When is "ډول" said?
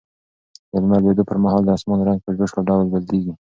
2.69-2.85